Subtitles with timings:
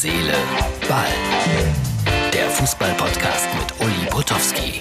[0.00, 0.32] Seele,
[0.88, 1.06] Ball.
[2.32, 4.80] Der Fußball-Podcast mit Uli Potowski.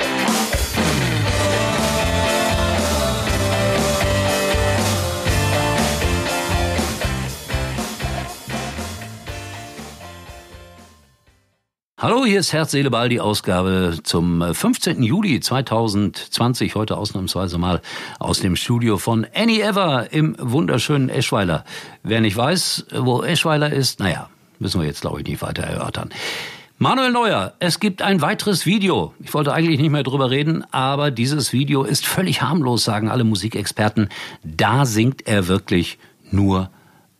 [11.99, 15.01] Hallo, hier ist Herz, Seele, Ball, die Ausgabe zum 15.
[15.01, 16.75] Juli 2020.
[16.75, 17.81] Heute ausnahmsweise mal
[18.19, 21.63] aus dem Studio von Annie Ever im wunderschönen Eschweiler.
[22.03, 24.29] Wer nicht weiß, wo Eschweiler ist, naja,
[24.59, 26.09] müssen wir jetzt, glaube ich, nicht weiter erörtern.
[26.79, 29.15] Manuel Neuer, es gibt ein weiteres Video.
[29.19, 33.23] Ich wollte eigentlich nicht mehr drüber reden, aber dieses Video ist völlig harmlos, sagen alle
[33.23, 34.09] Musikexperten.
[34.43, 35.97] Da singt er wirklich
[36.29, 36.69] nur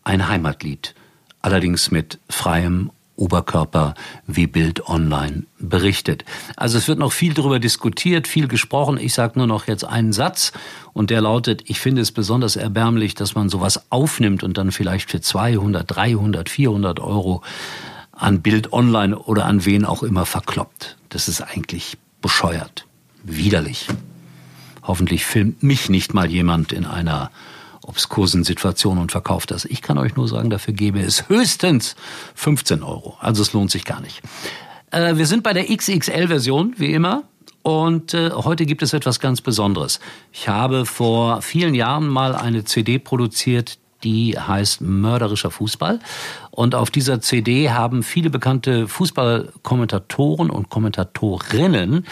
[0.04, 0.94] ein Heimatlied.
[1.42, 3.94] Allerdings mit freiem Oberkörper,
[4.26, 6.24] wie Bild Online berichtet.
[6.56, 8.96] Also es wird noch viel darüber diskutiert, viel gesprochen.
[8.98, 10.52] Ich sage nur noch jetzt einen Satz
[10.92, 15.10] und der lautet, ich finde es besonders erbärmlich, dass man sowas aufnimmt und dann vielleicht
[15.10, 17.42] für 200, 300, 400 Euro
[18.12, 20.96] an Bild Online oder an wen auch immer verkloppt.
[21.08, 22.86] Das ist eigentlich bescheuert,
[23.22, 23.88] widerlich.
[24.82, 27.30] Hoffentlich filmt mich nicht mal jemand in einer
[27.88, 29.64] obskursen Situation und verkauft das.
[29.64, 31.96] Ich kann euch nur sagen, dafür gebe es höchstens
[32.34, 33.16] 15 Euro.
[33.20, 34.22] Also es lohnt sich gar nicht.
[34.90, 37.24] Äh, wir sind bei der XXL-Version, wie immer.
[37.62, 40.00] Und äh, heute gibt es etwas ganz Besonderes.
[40.32, 45.98] Ich habe vor vielen Jahren mal eine CD produziert, die heißt Mörderischer Fußball.
[46.50, 52.06] Und auf dieser CD haben viele bekannte Fußballkommentatoren und Kommentatorinnen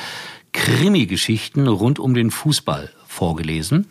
[0.53, 3.87] Krimi-Geschichten rund um den Fußball vorgelesen.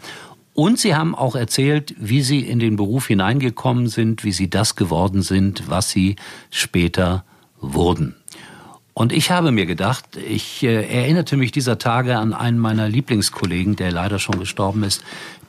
[0.55, 4.77] Und sie haben auch erzählt, wie sie in den Beruf hineingekommen sind, wie sie das
[4.77, 6.15] geworden sind, was sie
[6.49, 7.25] später
[7.59, 8.15] wurden.
[8.93, 13.75] Und ich habe mir gedacht, ich äh, erinnerte mich dieser Tage an einen meiner Lieblingskollegen,
[13.75, 15.03] der leider schon gestorben ist.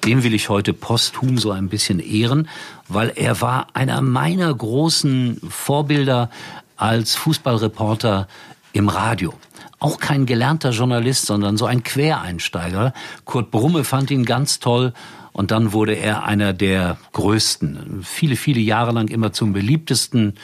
[0.04, 2.48] Den will ich heute posthum so ein bisschen ehren,
[2.88, 6.30] weil er war einer meiner großen Vorbilder
[6.76, 8.26] als Fußballreporter
[8.76, 9.32] im Radio
[9.78, 12.92] auch kein gelernter Journalist, sondern so ein Quereinsteiger.
[13.24, 14.92] Kurt Brumme fand ihn ganz toll
[15.32, 18.00] und dann wurde er einer der größten.
[18.02, 20.34] Viele, viele Jahre lang immer zum beliebtesten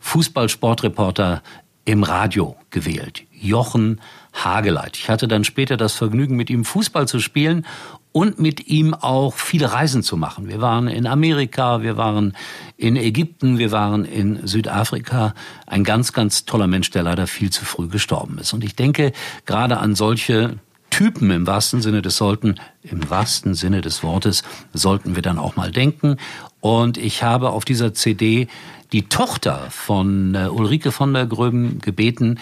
[0.00, 1.42] Fußballsportreporter
[1.84, 3.22] im Radio gewählt.
[3.32, 4.00] Jochen
[4.32, 4.96] Hageleit.
[4.96, 7.66] Ich hatte dann später das Vergnügen, mit ihm Fußball zu spielen
[8.12, 10.48] und mit ihm auch viele Reisen zu machen.
[10.48, 12.36] Wir waren in Amerika, wir waren
[12.76, 15.34] in Ägypten, wir waren in Südafrika.
[15.66, 18.52] Ein ganz, ganz toller Mensch, der leider viel zu früh gestorben ist.
[18.52, 19.12] Und ich denke
[19.46, 20.58] gerade an solche
[20.90, 24.42] Typen im wahrsten Sinne des sollten, im wahrsten Sinne des Wortes,
[24.74, 26.18] sollten wir dann auch mal denken.
[26.60, 28.46] Und ich habe auf dieser CD
[28.92, 32.38] die Tochter von äh, Ulrike von der Gröben gebeten,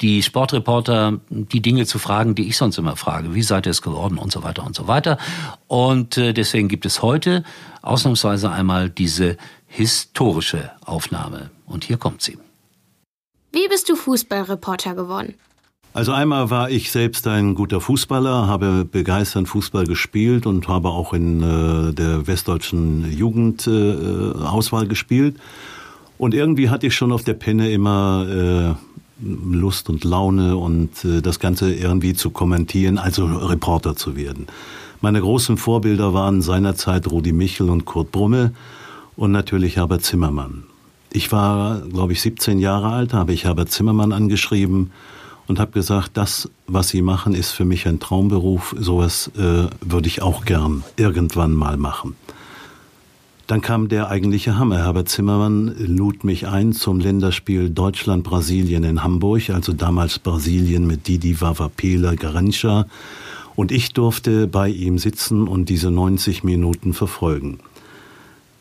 [0.00, 3.34] die Sportreporter die Dinge zu fragen, die ich sonst immer frage.
[3.34, 5.18] Wie seid ihr es geworden und so weiter und so weiter.
[5.66, 7.44] Und äh, deswegen gibt es heute
[7.82, 11.50] ausnahmsweise einmal diese historische Aufnahme.
[11.66, 12.38] Und hier kommt sie.
[13.52, 15.34] Wie bist du Fußballreporter geworden?
[15.92, 21.12] Also einmal war ich selbst ein guter Fußballer, habe begeisternd Fußball gespielt und habe auch
[21.12, 25.36] in äh, der westdeutschen Jugendauswahl äh, gespielt.
[26.18, 31.22] Und irgendwie hatte ich schon auf der Penne immer äh, Lust und Laune und äh,
[31.22, 34.46] das Ganze irgendwie zu kommentieren, also Reporter zu werden.
[35.00, 38.52] Meine großen Vorbilder waren seinerzeit Rudi Michel und Kurt Brumme
[39.16, 40.64] und natürlich Herbert Zimmermann.
[41.12, 44.90] Ich war, glaube ich, 17 Jahre alt, habe ich Herbert Zimmermann angeschrieben
[45.46, 48.74] und habe gesagt, das, was Sie machen, ist für mich ein Traumberuf.
[48.78, 52.16] Sowas äh, würde ich auch gern irgendwann mal machen.
[53.46, 54.78] Dann kam der eigentliche Hammer.
[54.78, 61.38] Herbert Zimmermann lud mich ein zum Länderspiel Deutschland-Brasilien in Hamburg, also damals Brasilien mit Didi
[61.38, 62.86] Vavapela Garencha.
[63.54, 67.58] Und ich durfte bei ihm sitzen und diese 90 Minuten verfolgen.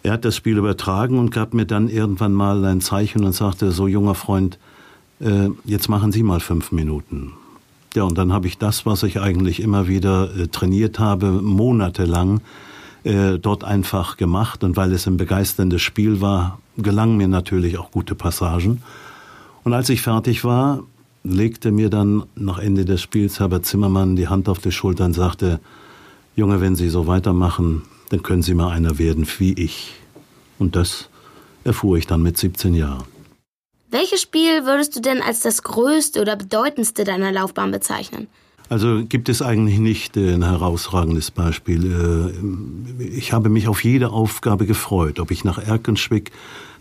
[0.03, 3.71] Er hat das Spiel übertragen und gab mir dann irgendwann mal ein Zeichen und sagte,
[3.71, 4.59] so junger Freund,
[5.21, 7.31] äh, jetzt machen Sie mal fünf Minuten.
[7.95, 12.41] Ja, und dann habe ich das, was ich eigentlich immer wieder äh, trainiert habe, monatelang,
[13.03, 14.63] äh, dort einfach gemacht.
[14.63, 18.81] Und weil es ein begeisterndes Spiel war, gelangen mir natürlich auch gute Passagen.
[19.63, 20.83] Und als ich fertig war,
[21.23, 25.13] legte mir dann nach Ende des Spiels Herbert Zimmermann die Hand auf die Schulter und
[25.13, 25.59] sagte,
[26.35, 29.93] Junge, wenn Sie so weitermachen, dann können Sie mal einer werden wie ich.
[30.59, 31.09] Und das
[31.63, 33.03] erfuhr ich dann mit 17 Jahren.
[33.89, 38.27] Welches Spiel würdest du denn als das größte oder bedeutendste deiner Laufbahn bezeichnen?
[38.73, 42.31] Also gibt es eigentlich nicht äh, ein herausragendes Beispiel.
[42.97, 46.31] Äh, ich habe mich auf jede Aufgabe gefreut, ob ich nach Erkenschwick,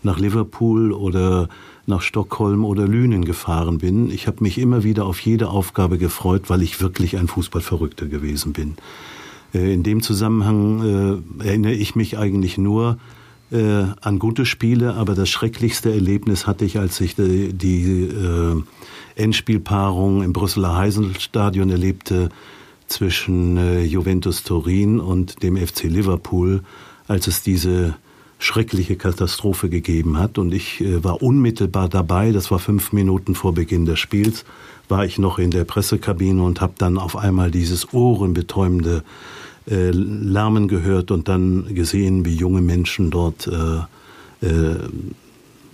[0.01, 1.49] nach Liverpool oder
[1.85, 4.09] nach Stockholm oder Lünen gefahren bin.
[4.09, 8.53] Ich habe mich immer wieder auf jede Aufgabe gefreut, weil ich wirklich ein Fußballverrückter gewesen
[8.53, 8.73] bin.
[9.53, 12.97] Äh, in dem Zusammenhang erinnere ich mich eigentlich nur
[13.51, 18.09] an gute Spiele, aber das schrecklichste Erlebnis hatte ich, als ich die, die
[19.15, 22.29] Endspielpaarung im Brüsseler Heisenstadion erlebte
[22.87, 26.61] zwischen äh, Juventus Turin und dem FC Liverpool,
[27.07, 27.95] als es diese
[28.39, 30.37] schreckliche Katastrophe gegeben hat.
[30.37, 34.45] Und ich äh, war unmittelbar dabei, das war fünf Minuten vor Beginn des Spiels,
[34.89, 39.03] war ich noch in der Pressekabine und habe dann auf einmal dieses ohrenbetäubende
[39.69, 43.49] äh, Lärmen gehört und dann gesehen, wie junge Menschen dort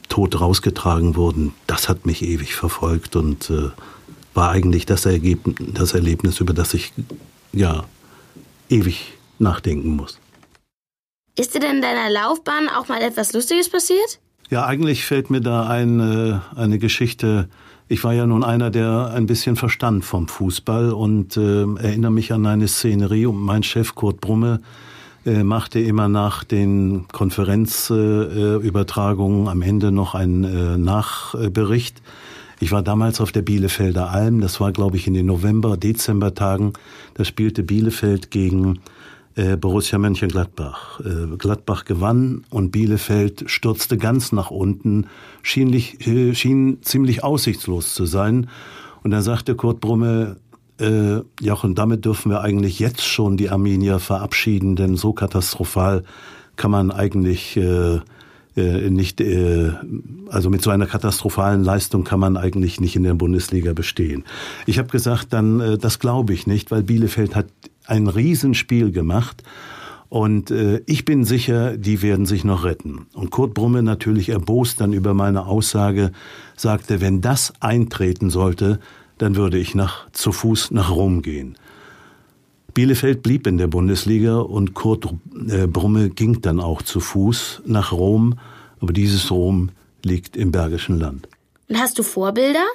[0.09, 1.53] tot rausgetragen wurden.
[1.67, 3.69] Das hat mich ewig verfolgt und äh,
[4.33, 6.93] war eigentlich das, Ergebnis, das Erlebnis, über das ich
[7.53, 7.85] ja
[8.69, 10.19] ewig nachdenken muss.
[11.37, 14.19] Ist dir denn in deiner Laufbahn auch mal etwas Lustiges passiert?
[14.49, 17.47] Ja, eigentlich fällt mir da eine, äh, eine Geschichte
[17.91, 22.31] ich war ja nun einer, der ein bisschen verstand vom Fußball und äh, erinnere mich
[22.31, 23.25] an eine Szenerie.
[23.25, 24.61] Und mein Chef Kurt Brumme
[25.25, 32.01] äh, machte immer nach den Konferenzübertragungen äh, am Ende noch einen äh, Nachbericht.
[32.61, 34.41] Ich war damals auf der Bielefelder Alm.
[34.41, 36.73] Das war, glaube ich, in den November-, Dezembertagen.
[37.13, 38.79] Da spielte Bielefeld gegen
[39.35, 40.99] äh, Borussia Mönchengladbach.
[40.99, 45.07] Äh, Gladbach gewann und Bielefeld stürzte ganz nach unten,
[45.41, 48.49] schien, äh, schien ziemlich aussichtslos zu sein.
[49.03, 50.35] Und dann sagte Kurt Brumme,
[50.79, 56.03] äh, Jochen, damit dürfen wir eigentlich jetzt schon die Armenier verabschieden, denn so katastrophal
[56.55, 57.99] kann man eigentlich äh,
[58.55, 59.71] äh, nicht, äh,
[60.29, 64.25] also mit so einer katastrophalen Leistung kann man eigentlich nicht in der Bundesliga bestehen.
[64.65, 67.47] Ich habe gesagt, dann äh, das glaube ich nicht, weil Bielefeld hat
[67.85, 69.43] ein Riesenspiel gemacht.
[70.09, 73.05] Und äh, ich bin sicher, die werden sich noch retten.
[73.13, 76.11] Und Kurt Brumme natürlich erbost dann über meine Aussage,
[76.55, 78.79] sagte, wenn das eintreten sollte,
[79.19, 81.55] dann würde ich nach, zu Fuß nach Rom gehen.
[82.73, 85.07] Bielefeld blieb in der Bundesliga und Kurt
[85.49, 88.39] äh, Brumme ging dann auch zu Fuß nach Rom,
[88.79, 89.69] aber dieses Rom
[90.03, 91.27] liegt im Bergischen Land.
[91.67, 92.65] Und hast du Vorbilder?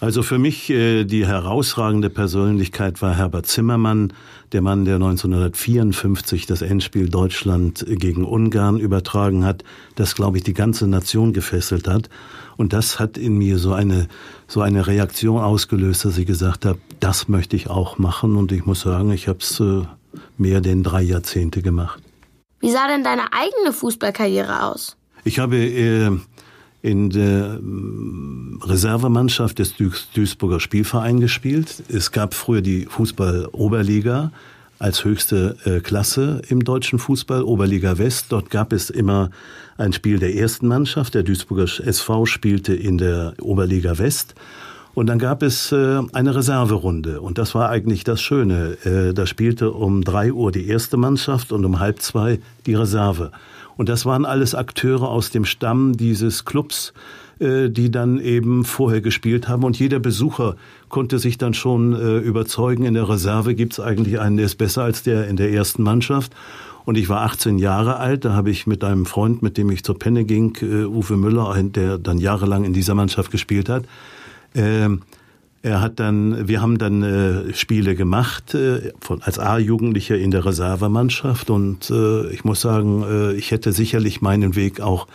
[0.00, 4.12] Also für mich äh, die herausragende Persönlichkeit war Herbert Zimmermann,
[4.52, 9.64] der Mann, der 1954 das Endspiel Deutschland gegen Ungarn übertragen hat,
[9.96, 12.08] das, glaube ich, die ganze Nation gefesselt hat.
[12.56, 14.06] Und das hat in mir so eine,
[14.46, 18.36] so eine Reaktion ausgelöst, dass ich gesagt habe, das möchte ich auch machen.
[18.36, 19.82] Und ich muss sagen, ich habe es äh,
[20.36, 22.00] mehr denn drei Jahrzehnte gemacht.
[22.60, 24.96] Wie sah denn deine eigene Fußballkarriere aus?
[25.24, 26.10] Ich habe äh,
[26.82, 29.74] in der mm, Reservemannschaft des
[30.14, 31.82] Duisburger Spielvereins gespielt.
[31.88, 34.32] Es gab früher die Fußball-Oberliga
[34.78, 38.26] als höchste äh, Klasse im deutschen Fußball, Oberliga West.
[38.30, 39.30] Dort gab es immer
[39.76, 41.14] ein Spiel der ersten Mannschaft.
[41.14, 44.34] Der Duisburger SV spielte in der Oberliga West.
[44.94, 47.20] Und dann gab es äh, eine Reserverunde.
[47.20, 48.78] Und das war eigentlich das Schöne.
[48.84, 53.32] Äh, da spielte um drei Uhr die erste Mannschaft und um halb zwei die Reserve.
[53.78, 56.92] Und das waren alles Akteure aus dem Stamm dieses Clubs,
[57.38, 59.62] äh, die dann eben vorher gespielt haben.
[59.62, 60.56] Und jeder Besucher
[60.88, 64.82] konnte sich dann schon äh, überzeugen, in der Reserve gibt's eigentlich einen, der ist besser
[64.82, 66.32] als der in der ersten Mannschaft.
[66.84, 69.84] Und ich war 18 Jahre alt, da habe ich mit einem Freund, mit dem ich
[69.84, 73.84] zur Penne ging, äh, Uwe Müller, der dann jahrelang in dieser Mannschaft gespielt hat,
[74.54, 74.88] äh,
[75.62, 80.44] er hat dann, wir haben dann äh, Spiele gemacht äh, von, als A-Jugendlicher in der
[80.44, 85.08] Reservemannschaft und äh, ich muss sagen, äh, ich hätte sicherlich meinen Weg auch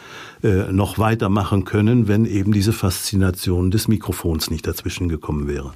[0.44, 5.74] äh, noch weitermachen können, wenn eben diese Faszination des Mikrofons nicht dazwischen gekommen wäre.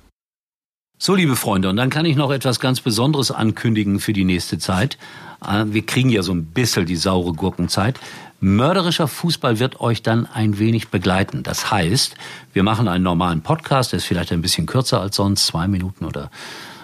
[1.00, 4.58] So, liebe Freunde, und dann kann ich noch etwas ganz Besonderes ankündigen für die nächste
[4.58, 4.98] Zeit.
[5.46, 8.00] Äh, wir kriegen ja so ein bisschen die saure Gurkenzeit.
[8.40, 11.42] Mörderischer Fußball wird euch dann ein wenig begleiten.
[11.42, 12.16] Das heißt,
[12.54, 16.06] wir machen einen normalen Podcast, der ist vielleicht ein bisschen kürzer als sonst, zwei Minuten
[16.06, 16.30] oder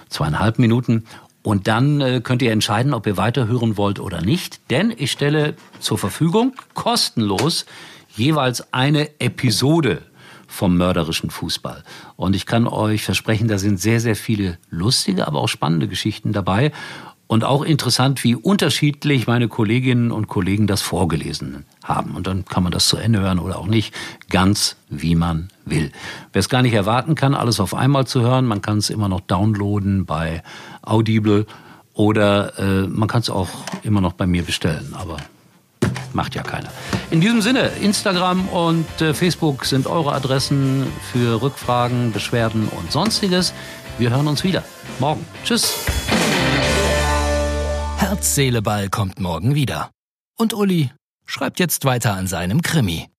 [0.09, 1.05] zweieinhalb Minuten.
[1.43, 4.71] Und dann äh, könnt ihr entscheiden, ob ihr weiterhören wollt oder nicht.
[4.71, 7.65] Denn ich stelle zur Verfügung kostenlos
[8.15, 10.01] jeweils eine Episode
[10.47, 11.83] vom mörderischen Fußball.
[12.15, 16.31] Und ich kann euch versprechen, da sind sehr, sehr viele lustige, aber auch spannende Geschichten
[16.31, 16.71] dabei.
[17.27, 22.15] Und auch interessant, wie unterschiedlich meine Kolleginnen und Kollegen das vorgelesen haben.
[22.15, 23.93] Und dann kann man das zu Ende hören oder auch nicht,
[24.29, 25.91] ganz wie man will.
[26.31, 29.09] Wer es gar nicht erwarten kann, alles auf einmal zu hören, man kann es immer
[29.09, 30.43] noch downloaden bei
[30.83, 31.47] Audible
[31.93, 33.49] oder äh, man kann es auch
[33.83, 34.93] immer noch bei mir bestellen.
[34.93, 35.17] Aber
[36.13, 36.69] Macht ja keiner.
[37.09, 43.53] In diesem Sinne, Instagram und äh, Facebook sind eure Adressen für Rückfragen, Beschwerden und sonstiges.
[43.97, 44.63] Wir hören uns wieder.
[44.99, 45.25] Morgen.
[45.43, 45.73] Tschüss.
[48.13, 49.89] Herz, Seele, Ball kommt morgen wieder.
[50.37, 50.91] Und Uli
[51.25, 53.07] schreibt jetzt weiter an seinem Krimi.